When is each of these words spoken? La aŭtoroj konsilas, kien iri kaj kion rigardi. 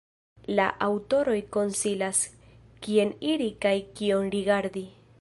La 0.59 0.63
aŭtoroj 0.85 1.35
konsilas, 1.57 2.23
kien 2.87 3.15
iri 3.35 3.55
kaj 3.67 3.79
kion 4.01 4.37
rigardi. 4.39 4.89